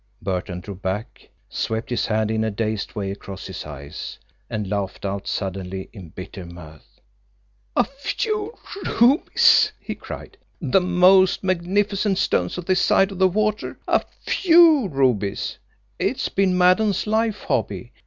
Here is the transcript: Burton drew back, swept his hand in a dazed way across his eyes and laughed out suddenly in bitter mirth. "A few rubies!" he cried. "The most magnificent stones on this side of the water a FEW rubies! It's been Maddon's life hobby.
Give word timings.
Burton 0.19 0.61
drew 0.61 0.73
back, 0.73 1.29
swept 1.47 1.91
his 1.91 2.07
hand 2.07 2.31
in 2.31 2.43
a 2.43 2.49
dazed 2.49 2.95
way 2.95 3.11
across 3.11 3.45
his 3.45 3.65
eyes 3.67 4.17
and 4.49 4.67
laughed 4.67 5.05
out 5.05 5.27
suddenly 5.27 5.91
in 5.93 6.09
bitter 6.09 6.43
mirth. 6.43 6.99
"A 7.75 7.83
few 7.83 8.57
rubies!" 8.99 9.71
he 9.79 9.93
cried. 9.93 10.39
"The 10.59 10.81
most 10.81 11.43
magnificent 11.43 12.17
stones 12.17 12.57
on 12.57 12.63
this 12.65 12.81
side 12.81 13.11
of 13.11 13.19
the 13.19 13.27
water 13.27 13.77
a 13.87 14.03
FEW 14.25 14.87
rubies! 14.87 15.59
It's 15.99 16.29
been 16.29 16.57
Maddon's 16.57 17.05
life 17.05 17.43
hobby. 17.43 17.91